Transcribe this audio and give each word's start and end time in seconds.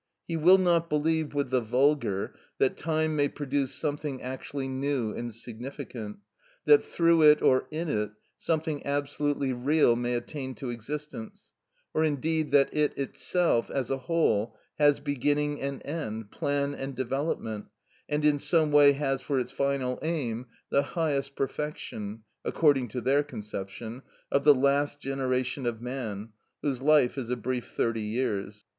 He 0.27 0.35
will 0.35 0.57
not 0.57 0.89
believe 0.89 1.35
with 1.35 1.51
the 1.51 1.61
vulgar 1.61 2.33
that 2.57 2.75
time 2.75 3.15
may 3.15 3.29
produce 3.29 3.75
something 3.75 4.19
actually 4.23 4.67
new 4.67 5.13
and 5.13 5.31
significant; 5.31 6.17
that 6.65 6.83
through 6.83 7.21
it, 7.21 7.43
or 7.43 7.67
in 7.69 7.87
it, 7.87 8.09
something 8.39 8.83
absolutely 8.83 9.53
real 9.53 9.95
may 9.95 10.15
attain 10.15 10.55
to 10.55 10.71
existence, 10.71 11.53
or 11.93 12.03
indeed 12.03 12.49
that 12.49 12.75
it 12.75 12.97
itself 12.97 13.69
as 13.69 13.91
a 13.91 13.99
whole 13.99 14.57
has 14.79 14.99
beginning 14.99 15.61
and 15.61 15.85
end, 15.85 16.31
plan 16.31 16.73
and 16.73 16.95
development, 16.95 17.65
and 18.09 18.25
in 18.25 18.39
some 18.39 18.71
way 18.71 18.93
has 18.93 19.21
for 19.21 19.39
its 19.39 19.51
final 19.51 19.99
aim 20.01 20.47
the 20.71 20.81
highest 20.81 21.35
perfection 21.35 22.23
(according 22.43 22.87
to 22.87 23.01
their 23.01 23.21
conception) 23.21 24.01
of 24.31 24.43
the 24.45 24.55
last 24.55 24.99
generation 24.99 25.67
of 25.67 25.79
man, 25.79 26.29
whose 26.63 26.81
life 26.81 27.19
is 27.19 27.29
a 27.29 27.37
brief 27.37 27.67
thirty 27.69 28.01
years. 28.01 28.65